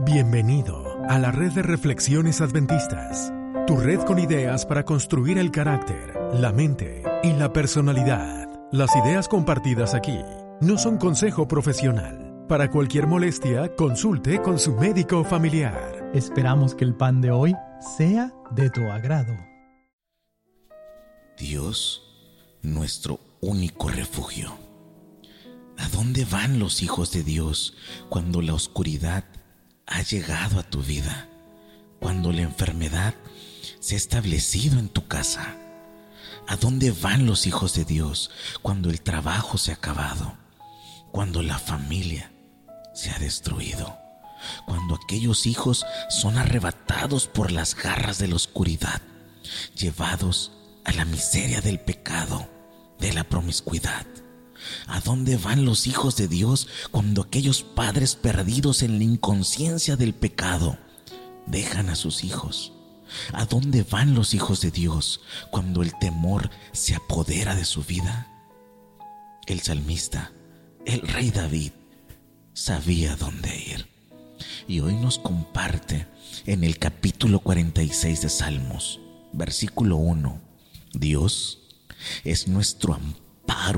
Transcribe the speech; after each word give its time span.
Bienvenido 0.00 0.96
a 1.08 1.18
la 1.18 1.30
red 1.30 1.52
de 1.52 1.62
reflexiones 1.62 2.40
adventistas, 2.40 3.32
tu 3.66 3.76
red 3.76 4.00
con 4.00 4.18
ideas 4.18 4.64
para 4.64 4.84
construir 4.84 5.38
el 5.38 5.50
carácter, 5.50 6.18
la 6.32 6.50
mente 6.50 7.02
y 7.22 7.32
la 7.34 7.52
personalidad. 7.52 8.48
Las 8.72 8.90
ideas 8.96 9.28
compartidas 9.28 9.94
aquí 9.94 10.18
no 10.62 10.78
son 10.78 10.96
consejo 10.96 11.46
profesional. 11.46 12.46
Para 12.48 12.70
cualquier 12.70 13.06
molestia, 13.06 13.76
consulte 13.76 14.40
con 14.40 14.58
su 14.58 14.74
médico 14.74 15.24
familiar. 15.24 16.10
Esperamos 16.14 16.74
que 16.74 16.84
el 16.84 16.94
pan 16.94 17.20
de 17.20 17.30
hoy 17.30 17.54
sea 17.96 18.32
de 18.50 18.70
tu 18.70 18.80
agrado. 18.90 19.36
Dios, 21.38 22.02
nuestro 22.62 23.20
único 23.40 23.88
refugio. 23.88 24.56
¿A 25.76 25.86
dónde 25.88 26.24
van 26.24 26.58
los 26.58 26.82
hijos 26.82 27.12
de 27.12 27.22
Dios 27.22 27.76
cuando 28.08 28.40
la 28.40 28.54
oscuridad 28.54 29.24
ha 29.86 30.02
llegado 30.02 30.58
a 30.58 30.62
tu 30.62 30.82
vida, 30.82 31.28
cuando 32.00 32.32
la 32.32 32.42
enfermedad 32.42 33.14
se 33.80 33.94
ha 33.94 33.98
establecido 33.98 34.78
en 34.78 34.88
tu 34.88 35.06
casa? 35.06 35.56
¿A 36.48 36.56
dónde 36.56 36.90
van 36.90 37.26
los 37.26 37.46
hijos 37.46 37.74
de 37.74 37.84
Dios 37.84 38.30
cuando 38.62 38.90
el 38.90 39.00
trabajo 39.00 39.58
se 39.58 39.70
ha 39.70 39.74
acabado, 39.74 40.36
cuando 41.10 41.42
la 41.42 41.58
familia 41.58 42.32
se 42.94 43.10
ha 43.10 43.18
destruido, 43.18 43.96
cuando 44.66 44.96
aquellos 44.96 45.46
hijos 45.46 45.86
son 46.08 46.38
arrebatados 46.38 47.28
por 47.28 47.52
las 47.52 47.74
garras 47.74 48.18
de 48.18 48.28
la 48.28 48.36
oscuridad, 48.36 49.00
llevados 49.76 50.52
a 50.84 50.92
la 50.92 51.04
miseria 51.04 51.60
del 51.60 51.78
pecado, 51.78 52.48
de 52.98 53.12
la 53.12 53.24
promiscuidad? 53.24 54.06
¿A 54.86 55.00
dónde 55.00 55.36
van 55.36 55.64
los 55.64 55.86
hijos 55.86 56.16
de 56.16 56.28
Dios 56.28 56.68
cuando 56.90 57.22
aquellos 57.22 57.62
padres 57.62 58.16
perdidos 58.16 58.82
en 58.82 58.98
la 58.98 59.04
inconsciencia 59.04 59.96
del 59.96 60.14
pecado 60.14 60.78
dejan 61.46 61.88
a 61.88 61.94
sus 61.94 62.24
hijos? 62.24 62.72
¿A 63.32 63.44
dónde 63.44 63.84
van 63.84 64.14
los 64.14 64.34
hijos 64.34 64.60
de 64.60 64.70
Dios 64.70 65.20
cuando 65.50 65.82
el 65.82 65.96
temor 65.98 66.50
se 66.72 66.94
apodera 66.94 67.54
de 67.54 67.64
su 67.64 67.82
vida? 67.82 68.28
El 69.46 69.60
salmista, 69.60 70.32
el 70.86 71.00
rey 71.02 71.30
David, 71.30 71.72
sabía 72.54 73.16
dónde 73.16 73.56
ir. 73.56 73.88
Y 74.66 74.80
hoy 74.80 74.94
nos 74.94 75.18
comparte 75.18 76.06
en 76.46 76.64
el 76.64 76.78
capítulo 76.78 77.40
46 77.40 78.22
de 78.22 78.28
Salmos, 78.28 79.00
versículo 79.32 79.96
1, 79.96 80.40
Dios 80.94 81.58
es 82.24 82.48
nuestro 82.48 82.94
amparo 82.94 83.21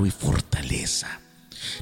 y 0.05 0.11
fortaleza, 0.11 1.21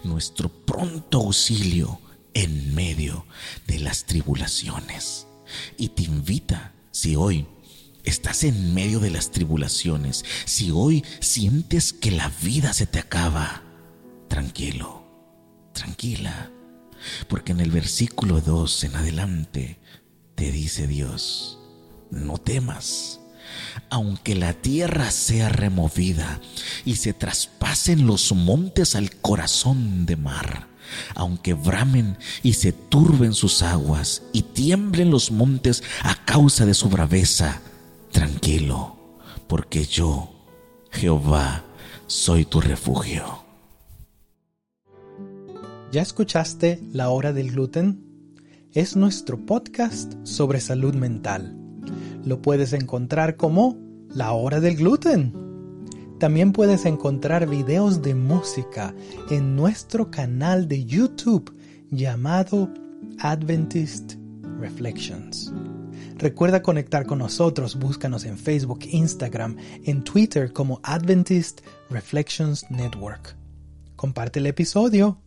nuestro 0.04 0.50
pronto 0.50 1.20
auxilio 1.20 2.00
en 2.34 2.76
medio 2.76 3.26
de 3.66 3.80
las 3.80 4.06
tribulaciones. 4.06 5.26
Y 5.78 5.90
te 5.90 6.04
invita, 6.04 6.74
si 6.92 7.16
hoy 7.16 7.48
estás 8.04 8.44
en 8.44 8.74
medio 8.74 9.00
de 9.00 9.10
las 9.10 9.32
tribulaciones, 9.32 10.26
si 10.46 10.72
hoy 10.72 11.04
sientes 11.22 11.94
que 11.94 12.12
la 12.12 12.30
vida 12.42 12.74
se 12.74 12.86
te 12.86 13.00
acaba, 13.00 13.64
tranquilo, 14.28 15.06
tranquila, 15.74 16.52
porque 17.30 17.54
en 17.54 17.62
el 17.62 17.72
versículo 17.72 18.42
2 18.42 18.84
en 18.84 18.96
adelante 18.96 19.80
te 20.36 20.52
dice 20.52 20.88
Dios, 20.88 21.58
no 22.12 22.38
temas 22.38 23.22
aunque 23.90 24.36
la 24.36 24.54
tierra 24.54 25.12
sea 25.12 25.50
removida 25.50 26.40
y 26.86 26.96
se 26.96 27.14
traspasen 27.14 28.08
los 28.08 28.32
montes 28.34 28.96
al 28.96 29.12
corazón 29.18 30.06
de 30.06 30.16
mar, 30.16 30.68
aunque 31.16 31.54
bramen 31.54 32.18
y 32.42 32.54
se 32.54 32.72
turben 32.72 33.34
sus 33.34 33.62
aguas 33.62 34.24
y 34.34 34.44
tiemblen 34.44 35.12
los 35.12 35.32
montes 35.32 35.84
a 36.02 36.16
causa 36.26 36.66
de 36.66 36.74
su 36.74 36.90
braveza, 36.90 37.62
tranquilo, 38.12 38.96
porque 39.48 39.86
yo, 39.86 40.32
Jehová, 40.92 41.64
soy 42.08 42.46
tu 42.46 42.62
refugio. 42.62 43.44
¿Ya 45.92 46.02
escuchaste 46.02 46.80
La 46.92 47.10
Hora 47.10 47.34
del 47.34 47.52
Gluten? 47.52 48.04
Es 48.72 48.96
nuestro 48.96 49.46
podcast 49.46 50.14
sobre 50.24 50.60
salud 50.60 50.96
mental 50.96 51.63
lo 52.26 52.42
puedes 52.42 52.74
encontrar 52.74 53.36
como 53.38 53.78
La 54.10 54.32
Hora 54.32 54.60
del 54.60 54.76
Gluten. 54.76 55.34
También 56.20 56.54
puedes 56.54 56.86
encontrar 56.86 57.50
videos 57.50 58.02
de 58.02 58.16
música 58.16 58.94
en 59.30 59.56
nuestro 59.56 60.10
canal 60.10 60.68
de 60.68 60.86
YouTube 60.86 61.54
llamado 61.92 62.70
Adventist 63.20 64.14
Reflections. 64.60 65.52
Recuerda 66.18 66.62
conectar 66.62 67.06
con 67.06 67.20
nosotros, 67.20 67.76
búscanos 67.78 68.24
en 68.24 68.38
Facebook, 68.38 68.80
Instagram, 68.90 69.58
en 69.84 70.04
Twitter 70.04 70.54
como 70.54 70.80
Adventist 70.84 71.62
Reflections 71.90 72.66
Network. 72.70 73.36
Comparte 73.96 74.40
el 74.40 74.46
episodio 74.46 75.23